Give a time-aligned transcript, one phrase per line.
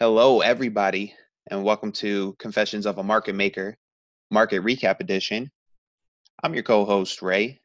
[0.00, 1.12] Hello, everybody,
[1.50, 3.76] and welcome to Confessions of a Market Maker
[4.30, 5.50] Market Recap Edition.
[6.40, 7.60] I'm your co host, Ray,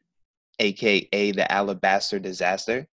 [0.58, 2.88] aka the Alabaster Disaster.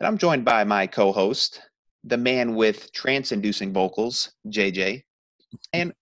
[0.00, 1.60] And I'm joined by my co host,
[2.04, 5.02] the man with trance inducing vocals, JJ.
[5.74, 5.92] And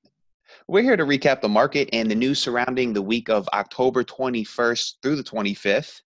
[0.69, 4.99] we're here to recap the market and the news surrounding the week of October 21st
[5.03, 6.01] through the 25th.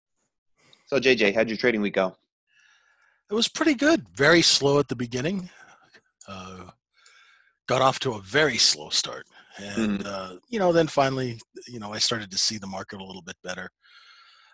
[0.86, 2.16] So, JJ, how'd your trading week go?
[3.30, 4.06] It was pretty good.
[4.16, 5.50] Very slow at the beginning.
[6.28, 6.70] Uh,
[7.66, 9.26] got off to a very slow start,
[9.58, 10.06] and Mhm.
[10.06, 13.22] uh, you know, then finally, you know, I started to see the market a little
[13.22, 13.70] bit better.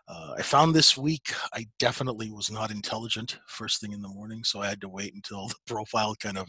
[0.09, 4.45] Uh, I found this week I definitely was not intelligent first thing in the morning,
[4.45, 6.49] so I had to wait until the profile kind of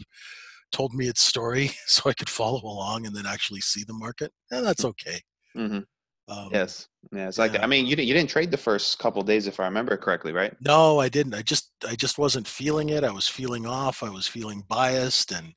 [0.72, 4.32] told me its story so I could follow along and then actually see the market.
[4.50, 5.20] And that's okay.
[5.54, 5.86] hmm
[6.28, 6.88] Um, Yes.
[7.12, 7.28] Yeah.
[7.28, 7.58] It's like.
[7.60, 10.32] I mean, you, didn't- you didn't trade the first couple days, if I remember correctly,
[10.32, 10.54] right?
[10.60, 11.34] No, I didn't.
[11.34, 13.04] I just I just wasn't feeling it.
[13.04, 14.02] I was feeling off.
[14.02, 15.54] I was feeling biased and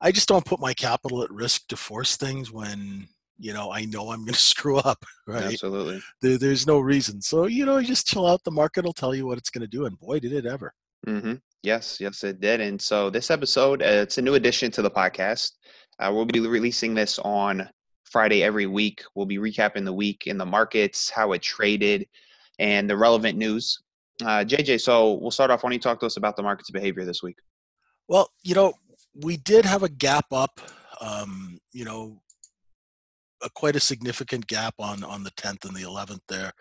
[0.00, 3.84] I just don't put my capital at risk to force things when, you know, I
[3.86, 5.44] know I'm going to screw up, right?
[5.44, 6.00] Absolutely.
[6.22, 7.20] There, there's no reason.
[7.22, 8.44] So, you know, you just chill out.
[8.44, 10.72] The market will tell you what it's going to do and boy, did it ever.
[11.06, 11.34] Mm-hmm.
[11.62, 12.60] Yes, yes, it did.
[12.60, 15.52] And so this episode, uh, it's a new addition to the podcast.
[15.98, 17.68] Uh, we'll be releasing this on
[18.10, 19.02] Friday every week.
[19.14, 22.06] We'll be recapping the week in the markets, how it traded,
[22.58, 23.78] and the relevant news.
[24.22, 25.62] Uh, JJ, so we'll start off.
[25.62, 27.36] Why don't you talk to us about the market's behavior this week?
[28.08, 28.72] Well, you know,
[29.14, 30.60] we did have a gap up,
[31.00, 32.20] um, you know,
[33.42, 36.52] a, quite a significant gap on on the 10th and the 11th there.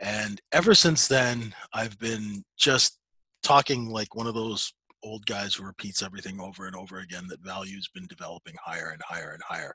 [0.00, 2.98] And ever since then, I've been just
[3.42, 7.44] talking like one of those old guys who repeats everything over and over again that
[7.44, 9.74] value's been developing higher and higher and higher.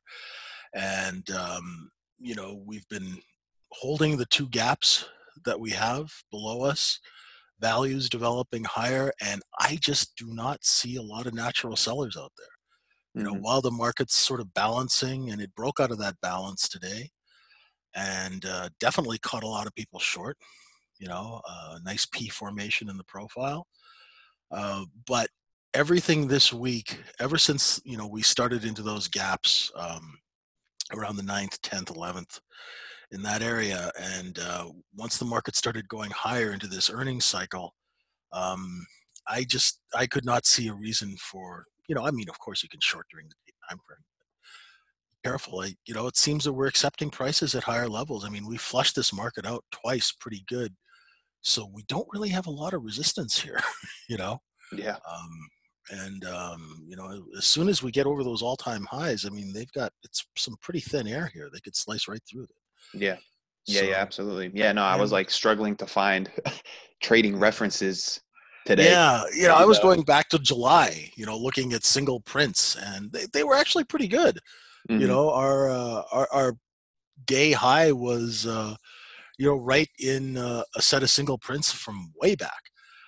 [0.74, 3.18] And um, you know, we've been
[3.72, 5.06] holding the two gaps
[5.46, 7.00] that we have below us
[7.60, 12.32] values developing higher and i just do not see a lot of natural sellers out
[12.38, 12.48] there
[13.16, 13.42] you know Mhm.
[13.42, 17.10] while the market's sort of balancing and it broke out of that balance today
[17.96, 20.38] and uh, definitely caught a lot of people short
[21.00, 23.66] you know uh, nice p formation in the profile
[24.52, 25.30] uh, but
[25.74, 30.18] everything this week ever since you know we started into those gaps um,
[30.92, 32.40] around the 9th 10th 11th
[33.12, 37.74] in that area and uh, once the market started going higher into this earnings cycle
[38.32, 38.86] um,
[39.28, 42.64] i just i could not see a reason for you know i mean of course
[42.64, 43.36] you can short during the
[43.70, 44.00] time frame
[45.24, 48.46] careful I, you know it seems that we're accepting prices at higher levels i mean
[48.46, 50.74] we flushed this market out twice pretty good
[51.42, 53.60] so we don't really have a lot of resistance here
[54.10, 54.42] you know
[54.76, 54.98] Yeah.
[55.10, 55.30] um,
[55.92, 59.52] and um, you know as soon as we get over those all-time highs i mean
[59.54, 62.50] they've got it's some pretty thin air here they could slice right through it
[62.94, 63.18] Yeah.
[63.66, 63.80] Yeah.
[63.80, 63.96] So, yeah.
[63.96, 64.52] Absolutely.
[64.54, 64.72] Yeah.
[64.74, 66.30] No, I was like struggling to find
[67.02, 68.20] trading references
[68.66, 68.92] today.
[68.92, 72.20] Yeah, you know, I was uh, going back to July, you know, looking at single
[72.22, 74.40] prints, and they, they were actually pretty good.
[74.90, 75.08] You Mhm.
[75.08, 76.54] know, our uh, our our
[77.26, 78.76] day high was, uh,
[79.38, 82.64] you know, right in uh, a set of single prints from way back,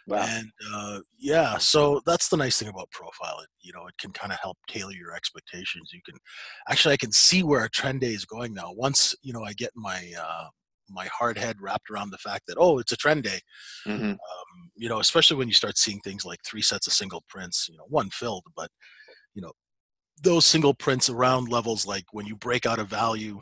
[0.07, 0.33] Wow.
[0.37, 3.39] and uh, yeah, so that's the nice thing about profile.
[3.41, 5.91] It you know, it can kind of help tailor your expectations.
[5.93, 6.15] You can
[6.69, 8.71] actually, I can see where a trend day is going now.
[8.73, 10.47] Once you know, I get my uh,
[10.89, 13.39] my hard head wrapped around the fact that oh, it's a trend day
[13.85, 17.23] hmm um, you know, especially when you start seeing things like three sets of single
[17.27, 18.69] prints, you know, one filled, but
[19.33, 19.51] you know,
[20.23, 23.41] those single prints around levels like when you break out of value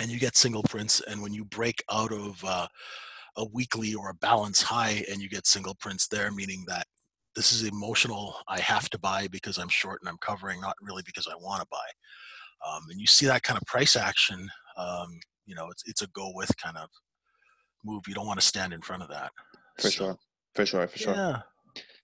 [0.00, 2.68] and you get single prints, and when you break out of uh,
[3.36, 6.86] a weekly or a balance high and you get single prints there, meaning that
[7.36, 8.36] this is emotional.
[8.48, 11.60] I have to buy because I'm short and I'm covering, not really because I want
[11.60, 11.78] to buy.
[12.68, 16.08] Um, and you see that kind of price action, um, you know, it's it's a
[16.08, 16.88] go with kind of
[17.84, 18.02] move.
[18.08, 19.30] You don't want to stand in front of that.
[19.76, 20.18] For So, sure.
[20.54, 20.88] For sure.
[20.88, 21.14] For sure.
[21.14, 21.40] Yeah.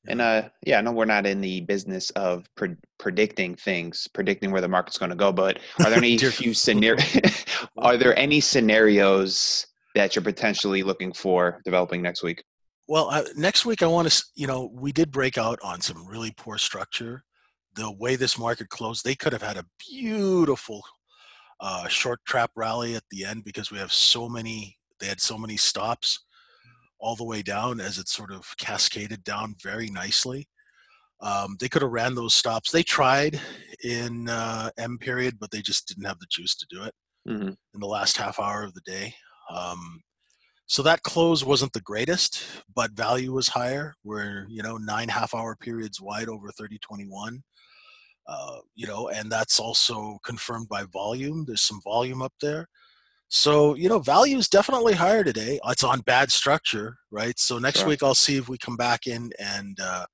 [0.07, 0.27] And yeah.
[0.27, 4.61] uh, yeah, I know we're not in the business of pre- predicting things, predicting where
[4.61, 5.33] the market's going to go.
[5.33, 7.45] But are there any few scenarios?
[7.79, 12.43] are there any scenarios that you're potentially looking for developing next week?
[12.88, 16.06] Well, uh, next week I want to, you know, we did break out on some
[16.06, 17.24] really poor structure.
[17.77, 20.83] The way this market closed, they could have had a beautiful
[21.60, 24.77] uh, short trap rally at the end because we have so many.
[25.01, 26.24] They had so many stops
[26.98, 30.48] all the way down as it sort of cascaded down very nicely.
[31.21, 32.71] Um, they could have ran those stops.
[32.71, 33.41] They tried
[33.83, 36.95] in uh, M period, but they just didn't have the juice to do it.
[37.27, 39.15] hmm in the last half hour of the day.
[39.51, 40.01] Um,
[40.67, 42.43] so that close wasn't the greatest,
[42.75, 43.95] but value was higher.
[44.03, 47.43] We're you know nine half hour periods wide over 3021.
[48.27, 51.45] Uh, you know, and that's also confirmed by volume.
[51.47, 52.67] There's some volume up there.
[53.29, 55.61] So you know, value is definitely higher today.
[55.67, 57.39] It's on bad structure, right?
[57.39, 57.89] So next Sure.
[57.89, 60.07] week I'll see if we come back in and uh,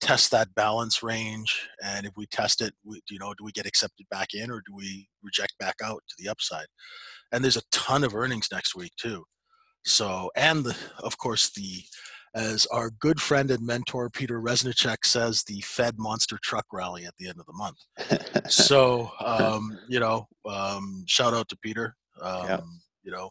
[0.00, 3.66] test that balance range, and if we test it, we, you know, do we get
[3.66, 6.66] accepted back in or do we reject back out to the upside?
[7.32, 9.24] And there's a ton of earnings next week too.
[9.84, 11.82] So, and the, of course the
[12.34, 17.14] as our good friend and mentor Peter Reznicek says, the Fed monster truck rally at
[17.18, 18.52] the end of the month.
[18.52, 21.94] so, um, you know, um, shout out to Peter.
[22.22, 22.60] Um, yeah.
[23.02, 23.30] You know,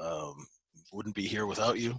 [0.00, 0.46] um,
[0.92, 1.98] wouldn't be here without you.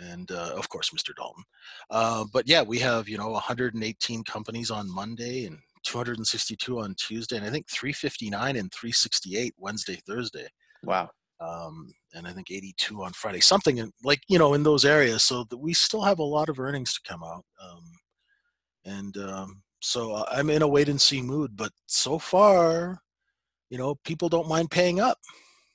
[0.00, 1.14] And uh, of course, Mr.
[1.14, 1.44] Dalton.
[1.90, 7.36] Uh, but yeah, we have, you know, 118 companies on Monday and 262 on Tuesday,
[7.36, 10.48] and I think 359 and 368 Wednesday, Thursday.
[10.82, 11.10] Wow
[11.40, 15.24] um, and I think 82 on Friday, something in, like you know in those areas.
[15.24, 17.84] So that we still have a lot of earnings to come out, um,
[18.84, 21.56] and um, so I'm in a wait and see mood.
[21.56, 23.00] But so far,
[23.70, 25.18] you know, people don't mind paying up.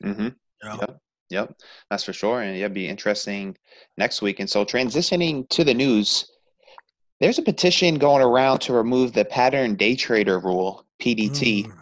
[0.03, 0.23] Mm-hmm.
[0.23, 0.77] You know?
[0.79, 0.97] Yep.
[1.29, 1.55] Yep,
[1.89, 3.57] that's for sure, and it'll be interesting
[3.97, 4.39] next week.
[4.39, 6.29] And so, transitioning to the news,
[7.19, 11.65] there's a petition going around to remove the pattern day trader rule (PDT).
[11.65, 11.77] Mm,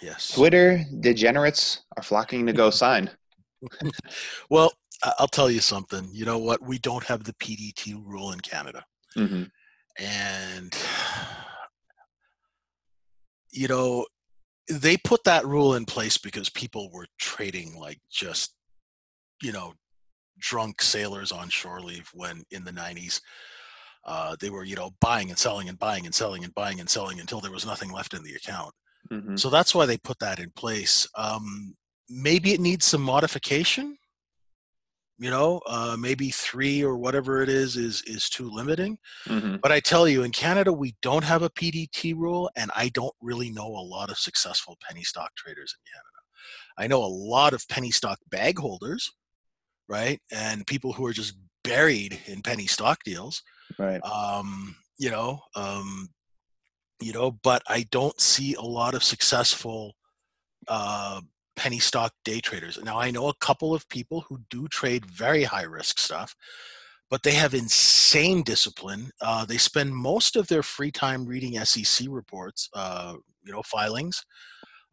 [0.00, 0.32] yes.
[0.34, 3.10] Twitter degenerates are flocking to go sign
[4.50, 4.72] well,
[5.18, 6.08] I'll tell you something.
[6.12, 6.62] You know what?
[6.62, 8.84] We don't have the PDT rule in Canada.
[9.16, 9.44] Mm-hmm.
[9.98, 10.76] And,
[13.52, 14.06] you know,
[14.68, 18.54] they put that rule in place because people were trading like just,
[19.44, 19.74] you know,
[20.38, 23.20] drunk sailors on shore leave when in the 90s.
[24.06, 26.90] Uh, they were, you know, buying and selling and buying and selling and buying and
[26.90, 28.74] selling until there was nothing left in the account.
[29.10, 29.36] Mm-hmm.
[29.36, 31.08] So that's why they put that in place.
[31.16, 31.74] Um,
[32.10, 33.96] maybe it needs some modification
[35.18, 39.56] you know uh, maybe three or whatever it is is is too limiting mm-hmm.
[39.62, 43.14] but i tell you in canada we don't have a pdt rule and i don't
[43.20, 46.18] really know a lot of successful penny stock traders in canada
[46.78, 49.12] i know a lot of penny stock bag holders
[49.88, 53.42] right and people who are just buried in penny stock deals
[53.78, 56.08] right um you know um
[57.00, 59.94] you know but i don't see a lot of successful
[60.68, 61.20] uh
[61.56, 62.78] penny stock day traders.
[62.82, 66.34] Now, I know a couple of people who do trade very high risk stuff,
[67.10, 69.10] but they have insane discipline.
[69.20, 73.14] Uh, they spend most of their free time reading SEC reports, uh,
[73.44, 74.24] you know, filings,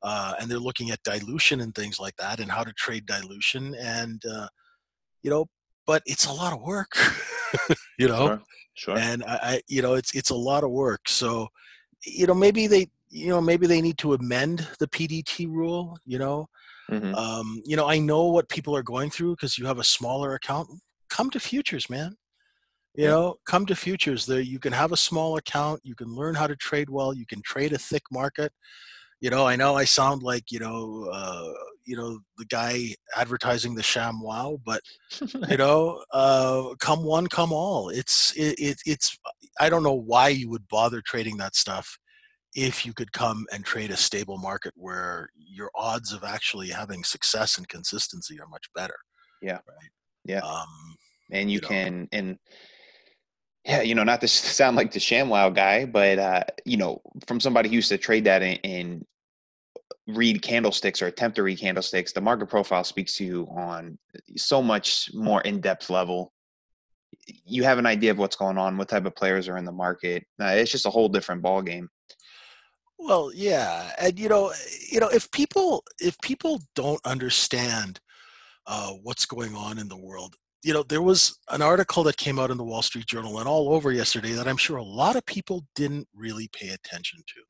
[0.03, 3.75] uh, and they're looking at dilution and things like that and how to trade dilution.
[3.79, 4.47] And, uh,
[5.23, 5.45] you know,
[5.85, 6.91] but it's a lot of work,
[7.99, 8.27] you know.
[8.27, 8.41] Sure.
[8.73, 8.97] Sure.
[8.97, 11.01] And I, I, you know, it's it's a lot of work.
[11.07, 11.49] So,
[12.05, 16.17] you know, maybe they you know maybe they need to amend the pdt rule you
[16.17, 16.47] know
[16.89, 17.13] mm-hmm.
[17.15, 20.33] um, you know i know what people are going through because you have a smaller
[20.33, 20.67] account
[21.09, 22.15] come to futures man
[22.95, 23.11] you yeah.
[23.11, 26.47] know come to futures there you can have a small account you can learn how
[26.47, 28.51] to trade well you can trade a thick market
[29.19, 31.53] you know i know i sound like you know uh,
[31.85, 34.81] you know the guy advertising the ShamWow but
[35.49, 39.17] you know uh, come one come all it's it, it, it's
[39.59, 41.97] i don't know why you would bother trading that stuff
[42.53, 47.03] if you could come and trade a stable market where your odds of actually having
[47.03, 48.95] success and consistency are much better.
[49.41, 49.53] Yeah.
[49.53, 49.89] Right.
[50.25, 50.39] Yeah.
[50.39, 50.67] Um,
[51.31, 52.07] and you, you can, know.
[52.11, 52.37] and
[53.65, 57.39] yeah, you know, not to sound like the ShamWow guy, but uh, you know, from
[57.39, 59.05] somebody who used to trade that in, in
[60.07, 63.97] read candlesticks or attempt to read candlesticks, the market profile speaks to you on
[64.35, 66.33] so much more in-depth level.
[67.45, 69.71] You have an idea of what's going on, what type of players are in the
[69.71, 70.25] market.
[70.41, 71.89] Uh, it's just a whole different ball game.
[72.97, 74.53] Well, yeah, and you know,
[74.91, 77.99] you know, if people if people don't understand
[78.67, 82.37] uh, what's going on in the world, you know, there was an article that came
[82.37, 85.15] out in the Wall Street Journal and all over yesterday that I'm sure a lot
[85.15, 87.41] of people didn't really pay attention to.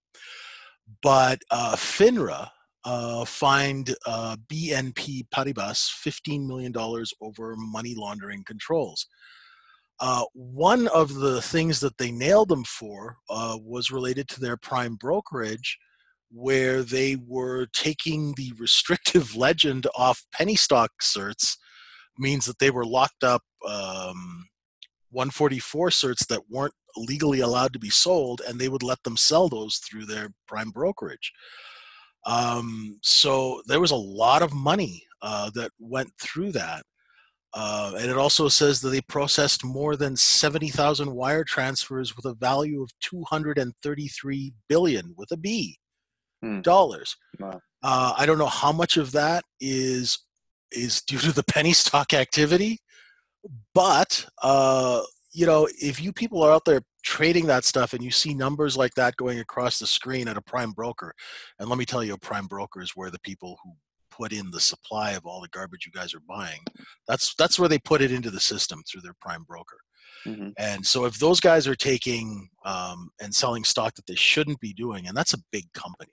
[1.01, 2.50] But uh, FINRA
[2.83, 6.74] uh, fined uh, BNP Paribas $15 million
[7.21, 9.07] over money laundering controls.
[10.00, 14.57] Uh, one of the things that they nailed them for uh, was related to their
[14.57, 15.77] prime brokerage,
[16.31, 21.55] where they were taking the restrictive legend off penny stock certs,
[22.17, 24.48] means that they were locked up um,
[25.12, 29.50] 144 certs that weren't legally allowed to be sold, and they would let them sell
[29.50, 31.32] those through their prime brokerage.
[32.25, 36.84] Um, so there was a lot of money uh, that went through that.
[37.53, 42.34] Uh, and it also says that they processed more than 70,000 wire transfers with a
[42.36, 45.77] value of 233 billion with a B
[46.41, 46.62] hmm.
[46.62, 47.18] dollars.
[47.39, 47.60] Wow.
[47.84, 50.20] Uh, I don't know how much of that is
[50.72, 52.80] is due to the penny stock activity,
[53.74, 55.01] but uh,
[55.33, 58.77] you know, if you people are out there trading that stuff and you see numbers
[58.77, 61.13] like that going across the screen at a prime broker,
[61.60, 63.74] and let me tell you, a prime broker is where the people who
[64.12, 66.60] put in the supply of all the garbage you guys are buying.
[67.07, 69.77] That's that's where they put it into the system through their prime broker.
[70.25, 74.60] hmm And so if those guys are taking um, and selling stock that they shouldn't
[74.60, 76.12] be doing, and that's a big company,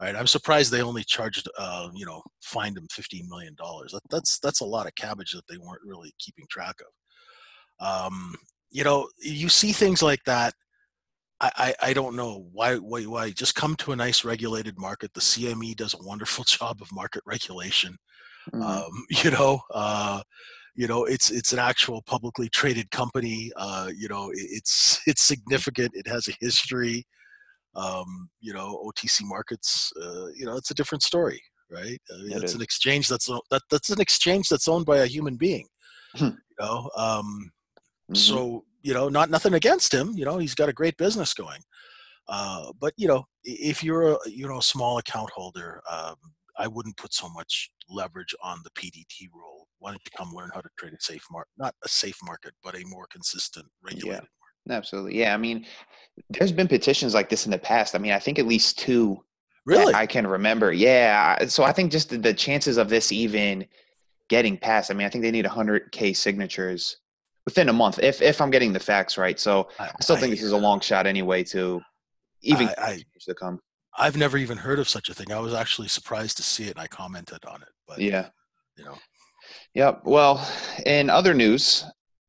[0.00, 0.14] right?
[0.14, 3.92] I'm surprised they only charged, uh, you know, fined them 15 million dollars.
[3.92, 6.86] That, that's that's a lot of cabbage that they weren't really keeping track of.
[7.78, 8.34] Um,
[8.70, 10.54] you know, you see things like that.
[11.40, 15.12] I, I, I don't know why, why why just come to a nice regulated market.
[15.14, 17.96] The CME does a wonderful job of market regulation.
[18.52, 20.22] hmm Um, you know, uh,
[20.74, 23.50] you know, it's it's an actual publicly traded company.
[23.56, 25.92] Uh, you know, it, it's it's significant.
[25.94, 27.06] It has a history.
[27.76, 29.92] Um, you know, OTC markets.
[30.02, 31.40] Uh, you know, it's a different story,
[31.70, 31.98] right?
[32.12, 35.06] I mean, It it's an exchange that's that that's an exchange that's owned by a
[35.06, 35.66] human being.
[36.14, 36.24] Hmm.
[36.24, 37.50] You know, um,
[38.08, 40.14] hmm so you know, not nothing against him.
[40.16, 41.60] You know, he's got a great business going.
[42.28, 46.16] Uh, but you know, if you're a you know a small account holder, um,
[46.58, 49.68] I wouldn't put so much leverage on the PDT rule.
[49.80, 52.54] Why don't you come learn how to trade a safe market, not a safe market,
[52.64, 53.90] but a more consistent, Yeah.
[53.90, 54.28] regulated.
[54.70, 55.18] Absolutely.
[55.18, 55.34] Yeah.
[55.34, 55.66] I mean,
[56.30, 57.94] there's been petitions like this in the past.
[57.94, 59.22] I mean, I think at least two
[59.66, 59.92] Really?
[59.94, 60.72] I can remember.
[60.72, 61.44] Yeah.
[61.48, 63.66] So I think just the, the chances of this even
[64.28, 66.98] getting passed, I mean, I think they need 100K signatures
[67.44, 69.38] within a month, if, if I'm getting the facts right.
[69.38, 71.80] So I, I still think this is a long shot anyway to
[72.42, 73.58] even I, I to come.
[73.98, 75.32] I've never even heard of such a thing.
[75.32, 77.68] I was actually surprised to see it, and I commented on it.
[77.88, 78.28] But Yeah.
[78.76, 78.94] you know,
[79.74, 80.02] Yep.
[80.04, 80.48] Well,
[80.84, 81.84] in other news,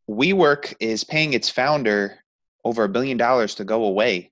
[0.09, 2.19] WeWork is paying its founder
[2.67, 4.31] over a billion dollars to go away.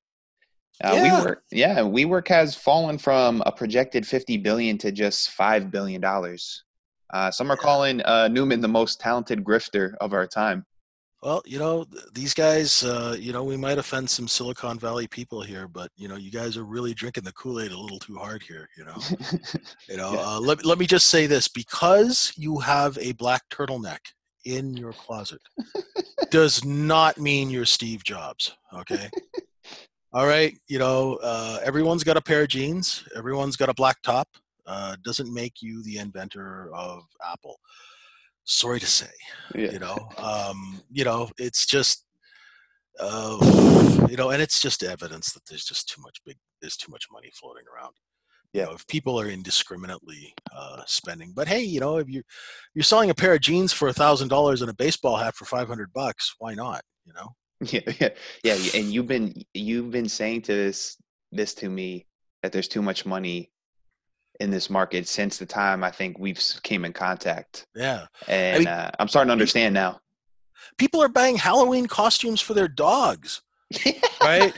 [0.84, 1.04] Uh, Yeah.
[1.04, 6.63] WeWork, yeah, WeWork has fallen from a projected 50 billion to just five billion dollars.
[7.13, 7.63] Uh, some are Yeah.
[7.70, 10.65] calling uh, Neumann the most talented grifter of our time.
[11.24, 15.42] well, you know, these guys, uh, you know, we might offend some Silicon Valley people
[15.42, 18.15] here, but you know, you guys are really drinking the Kool Aid a little too
[18.15, 18.68] hard here.
[18.77, 19.00] You know.
[19.89, 20.25] You know, Yeah.
[20.30, 24.00] uh, let, let me just say this because you have a black turtleneck
[24.46, 25.42] in your closet
[26.30, 28.56] does not mean you're Steve Jobs.
[28.74, 29.10] Okay.
[30.14, 30.58] All right.
[30.68, 34.28] You know, uh, everyone's got a pair of jeans, everyone's got a black top.
[34.68, 37.60] Uh, doesn't make you the inventor of Apple.
[38.46, 39.12] Sorry to say,
[39.54, 39.72] yeah.
[39.72, 42.06] you know, um, you know, it's just,
[43.00, 43.38] uh,
[44.10, 47.08] you know, and it's just evidence that there's just too much big, there's too much
[47.12, 47.94] money floating around
[48.55, 48.74] Yeah.
[48.74, 51.33] if people are indiscriminately uh, spending.
[51.35, 52.24] But hey, you know, if you
[52.74, 55.45] you're selling a pair of jeans for a thousand dollars and a baseball hat for
[55.45, 56.81] five hundred bucks, why not?
[57.05, 57.29] You know?
[57.71, 58.09] Yeah, yeah,
[58.43, 58.57] yeah.
[58.75, 60.97] And you've been you've been saying to this
[61.31, 62.05] this to me
[62.43, 63.51] that there's too much money
[64.41, 68.07] in this market since the time I think we've came in contact, Yeah.
[68.27, 70.00] and mean, uh, I'm starting to understand now.
[70.77, 73.41] People are buying Halloween costumes for their dogs,
[74.21, 74.53] right?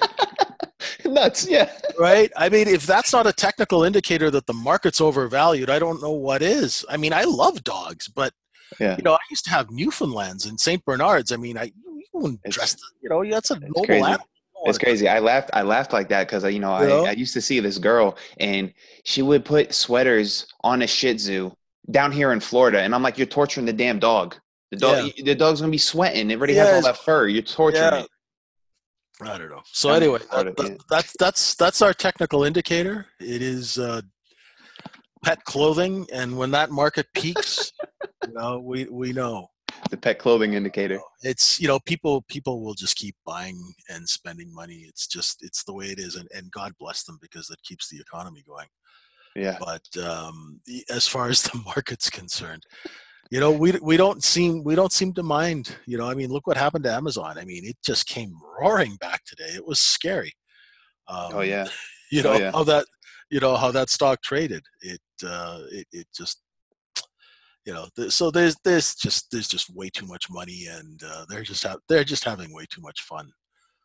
[1.13, 1.69] Nuts, yeah.
[1.99, 2.31] right?
[2.35, 6.11] I mean, if that's not a technical indicator that the market's overvalued, I don't know
[6.11, 6.85] what is.
[6.89, 8.33] I mean, I love dogs, but
[8.79, 8.95] Yeah.
[8.97, 11.31] you know, I used to have Newfoundlands and Saint Bernards.
[11.31, 14.03] I mean, I you wouldn't It's- dress, you know, that's a noble crazy.
[14.03, 14.27] animal.
[14.65, 15.07] It's crazy.
[15.07, 15.51] I laughed.
[15.53, 18.17] I laughed like that because uh, you know I, I used to see this girl
[18.39, 18.73] and
[19.03, 21.51] she would put sweaters on a Shih Tzu
[21.91, 24.35] down here in Florida, and I'm like, you're torturing the damn dog.
[24.71, 26.31] The dog, the dog's gonna be sweating.
[26.31, 27.27] It already has all that fur.
[27.27, 27.99] You're torturing Yeah.
[28.01, 28.09] it.
[29.21, 29.61] I don't know.
[29.71, 33.07] So I'm anyway, that- that- that's that's that's our technical indicator.
[33.19, 34.01] It is uh,
[35.23, 37.71] pet clothing, and when that market peaks,
[38.27, 39.49] you know, we we know
[39.89, 40.99] The pet clothing indicator.
[41.23, 43.59] it's you know people people will just keep buying
[43.89, 44.85] and spending money.
[44.87, 47.89] It's just it's the way it is, and and God bless them because that keeps
[47.89, 48.67] the economy going.
[49.35, 49.57] Yeah.
[49.59, 52.63] But um, as far as the market's concerned,
[53.31, 55.75] you know, we we don't seem we don't seem to mind.
[55.85, 57.37] You know, I mean, look what happened to Amazon.
[57.37, 59.49] I mean, it just came roaring back today.
[59.55, 60.33] It was scary.
[61.07, 61.67] Um, Oh yeah.
[62.11, 62.51] you Oh, know yeah.
[62.51, 62.85] how that
[63.29, 64.63] you know how that stock traded.
[64.81, 66.41] It uh, it it just
[67.65, 71.25] you know th- so there's there's just there's just way too much money and uh,
[71.29, 73.29] they're just ha- they're just having way too much fun.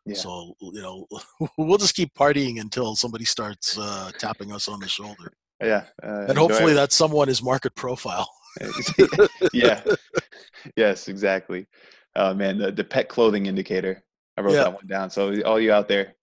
[0.07, 0.15] Yeah.
[0.17, 1.07] So you know
[1.59, 5.85] we'll just keep partying until somebody starts uh, tapping us on the shoulder, Yeah.
[6.03, 8.29] Uh, and hopefully enjoy that someone is market profile.
[9.53, 9.83] yeah.
[10.77, 11.09] Yes.
[11.09, 11.67] Exactly.
[12.15, 14.03] Oh man, the, the pet clothing indicator.
[14.37, 14.65] I wrote Yeah.
[14.65, 15.11] that one down.
[15.11, 16.15] So all you out there,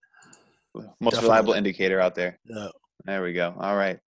[1.02, 2.40] most reliable indicator out there.
[2.46, 2.70] Yeah.
[3.06, 3.54] There we go.
[3.60, 4.00] All right.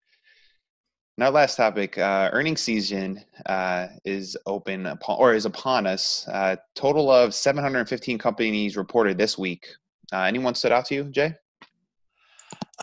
[1.17, 1.97] Now, last topic.
[1.97, 6.25] Uh, earnings season uh, is open upon, or is upon us.
[6.31, 9.67] Uh, total of 715 companies reported this week.
[10.13, 11.33] Uh, anyone stood out to you, Jay?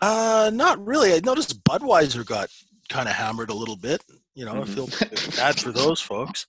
[0.01, 1.13] Uh, not really.
[1.13, 2.49] I noticed Budweiser got
[2.89, 4.03] kind of hammered a little bit.
[4.35, 4.69] You know, I Mhm.
[4.69, 4.87] feel
[5.37, 6.45] bad for those folks.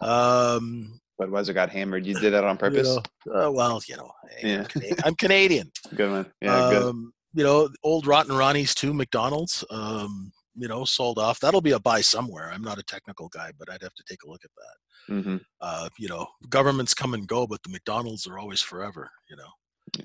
[0.00, 2.06] Um, Budweiser got hammered.
[2.06, 2.98] You did that on you purpose.
[3.26, 4.58] know, uh, well, you know, hey, Yeah.
[4.60, 5.72] I'm, Canadian, I'm Canadian.
[5.94, 6.32] Good one.
[6.40, 6.82] Yeah, good.
[6.86, 9.64] um, you know, old Rotten Ronnie's too, McDonald's.
[9.70, 11.40] Um, you know, sold off.
[11.40, 12.50] That'll be a buy somewhere.
[12.52, 15.22] I'm not a technical guy, but I'd have to take a look at that.
[15.22, 19.10] hmm Uh, you know, governments come and go, but the McDonald's are always forever.
[19.28, 19.50] You know.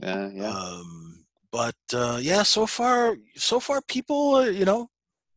[0.01, 0.49] Yeah, yeah.
[0.49, 4.89] Um, but uh, yeah, so far, so far, people, uh, you know,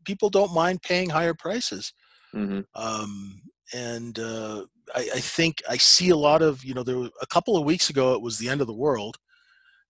[0.04, 1.92] people don't mind paying higher prices.
[2.32, 3.42] hmm Um,
[3.74, 7.26] and uh, I, I think I see a lot of, you know, there was, a
[7.26, 9.16] couple of weeks ago it was the end of the world,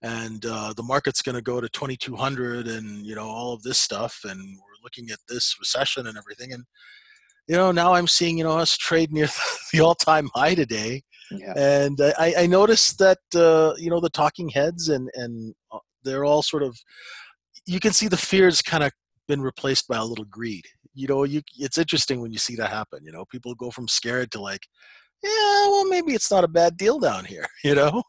[0.02, 3.78] and uh, the market's going to go to 2200 and you know all of this
[3.78, 6.64] stuff, and we're looking at this recession and everything, and
[7.48, 9.28] you know now I'm seeing you know us trade near
[9.72, 11.54] the all-time high today, Yeah.
[11.56, 16.24] and I, I noticed that uh, you know the talking heads and and uh, they're
[16.24, 16.76] all sort of
[17.66, 18.92] you can see the fears kind of
[19.28, 20.64] been replaced by a little greed.
[20.94, 23.04] You know, you it's interesting when you see that happen.
[23.04, 24.66] You know, people go from scared to like,
[25.22, 25.30] yeah,
[25.68, 27.46] well, maybe it's not a bad deal down here.
[27.64, 28.02] You know,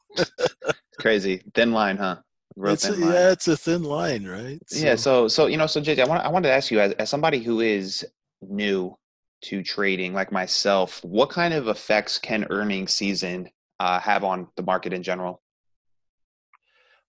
[0.99, 1.41] Crazy.
[1.53, 2.17] Thin line, huh?
[2.55, 3.13] Real it's a, thin line.
[3.13, 4.59] yeah, it's a thin line, right?
[4.71, 6.93] Yeah, so so you know, so JJ, I want I wanted to ask you as
[6.93, 8.05] as somebody who is
[8.41, 8.95] new
[9.43, 14.63] to trading like myself, what kind of effects can earnings season uh, have on the
[14.63, 15.41] market in general?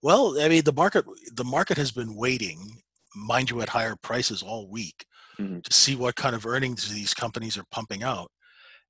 [0.05, 2.83] well, I mean, the market the market has been waiting,
[3.15, 5.07] mind you, at higher prices all week
[5.39, 5.61] Mhm.
[5.65, 8.31] to see what kind of earnings these companies are pumping out,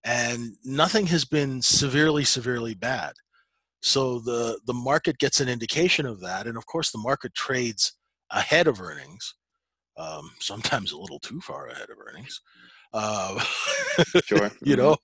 [0.04, 3.14] and nothing has been severely severely bad.
[3.82, 7.92] So the the market gets an indication of that, and of course, the market trades
[8.30, 9.34] ahead of earnings,
[9.96, 12.40] um, sometimes a little too far ahead of earnings.
[12.92, 13.44] Uh,
[14.20, 14.50] Sure.
[14.64, 14.76] you Mhm.
[14.76, 14.96] know,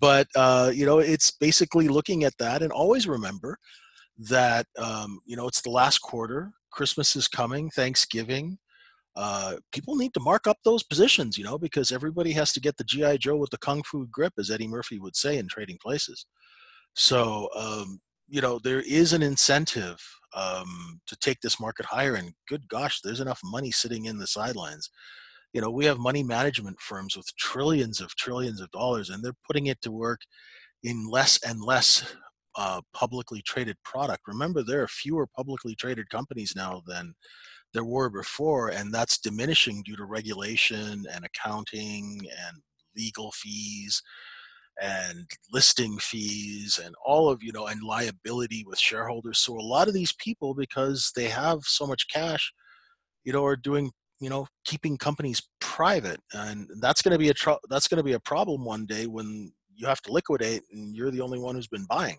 [0.00, 3.58] but uh, you know, it's basically looking at that, and always remember
[4.18, 6.52] that um, you know it's the last quarter.
[6.72, 8.58] Christmas is coming, Thanksgiving.
[9.14, 12.76] Uh, people need to mark up those positions, you know, because everybody has to get
[12.76, 15.78] the GI Joe with the kung fu grip, as Eddie Murphy would say in Trading
[15.82, 16.26] Places.
[16.94, 19.98] So, um, you know, there is an incentive
[20.34, 22.14] um, to take this market higher.
[22.14, 24.88] And good gosh, there's enough money sitting in the sidelines.
[25.52, 29.34] You know, we have money management firms with trillions of trillions of dollars, and they're
[29.46, 30.20] putting it to work
[30.82, 32.14] in less and less
[32.56, 34.22] uh, publicly traded product.
[34.26, 37.14] Remember, there are fewer publicly traded companies now than
[37.72, 42.58] there were before, and that's diminishing due to regulation and accounting and
[42.96, 44.02] legal fees
[44.80, 49.86] and listing fees and all of you know and liability with shareholders so a lot
[49.86, 52.52] of these people because they have so much cash
[53.24, 57.34] you know are doing you know keeping companies private and that's going to be a
[57.34, 60.94] tr- that's going to be a problem one day when you have to liquidate and
[60.96, 62.16] you're the only one who's been buying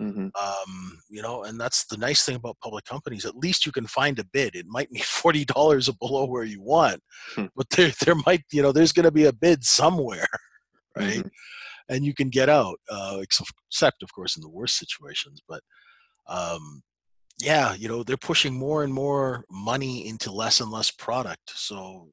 [0.00, 0.30] Mhm.
[0.38, 3.86] um, you know and that's the nice thing about public companies at least you can
[3.86, 7.00] find a bid it might be $40 below where you want
[7.34, 7.46] Hmm.
[7.56, 10.26] but there there might you know there's going to be a bid somewhere
[10.96, 11.30] right Mhm.
[11.88, 15.62] and you can get out uh, except of course in the worst situations but
[16.26, 16.82] um,
[17.40, 22.10] yeah you know they're pushing more and more money into less and less product so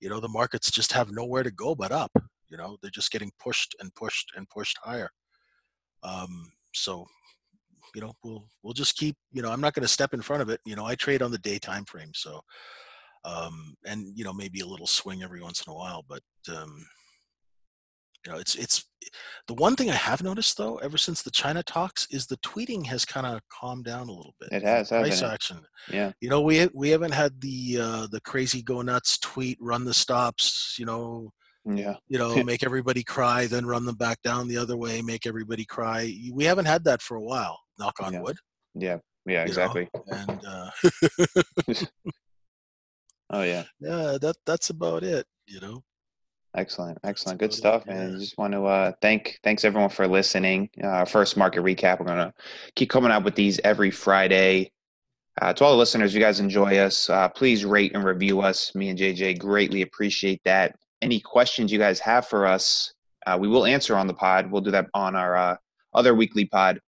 [0.00, 2.12] you know the markets just have nowhere to go but up
[2.48, 5.10] you know they're just getting pushed and pushed and pushed higher
[6.02, 7.06] um, so
[7.94, 10.42] you know we'll we'll just keep you know i'm not going to step in front
[10.42, 12.40] of it you know i trade on the day time frame so
[13.24, 16.22] um and you know maybe a little swing every once in a while but
[16.54, 16.86] um
[18.24, 18.84] you know it's it's
[19.46, 22.84] the one thing i have noticed though ever since the china talks is the tweeting
[22.86, 25.26] has kind of calmed down a little bit It has, price it?
[25.26, 25.60] action
[25.92, 26.12] Yeah.
[26.20, 29.94] you know we we haven't had the uh the crazy go nuts tweet run the
[29.94, 31.30] stops you know
[31.68, 31.94] Yeah.
[32.08, 35.64] you know make everybody cry then run them back down the other way make everybody
[35.64, 38.20] cry we haven't had that for a while knock on Yeah.
[38.20, 38.36] wood
[38.74, 38.98] Yeah.
[39.26, 39.32] Yeah.
[39.32, 39.88] you know, Exactly.
[40.08, 40.70] and uh
[43.30, 43.64] Oh yeah.
[43.80, 45.82] yeah that that's about it you know
[46.56, 47.82] Excellent, that's excellent, good it stuff.
[47.86, 50.70] yeah And just want to uh, thank thanks everyone for listening.
[50.82, 52.00] Uh, first market recap.
[52.00, 52.32] We're gonna
[52.76, 54.72] keep coming out with these every Friday.
[55.42, 57.10] Uh, to all the listeners, you guys enjoy us.
[57.10, 58.74] Uh, please rate and review us.
[58.74, 60.74] Me and JJ greatly appreciate that.
[61.02, 62.92] Any questions you guys have for us,
[63.26, 64.50] uh, we will answer on the pod.
[64.50, 65.56] We'll do that on our uh,
[65.94, 66.80] other weekly pod.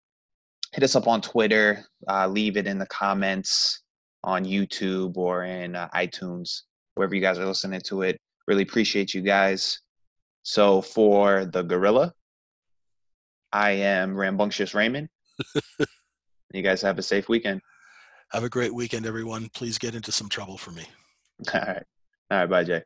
[0.73, 1.85] Hit us up on Twitter.
[2.09, 3.83] Uh, leave it in the comments
[4.25, 6.63] on YouTube or in uh, iTunes,
[6.95, 8.21] wherever you guys are listening to it.
[8.47, 9.81] Really appreciate you guys.
[10.43, 12.13] So for the gorilla,
[13.53, 15.09] I am Rambunctious Raymond.
[16.53, 17.61] you guys have a safe weekend.
[18.33, 20.83] have a great weekend everyone please get into some trouble for me
[21.55, 21.83] All right.
[22.31, 22.51] All right.
[22.51, 22.83] Bye, Jay.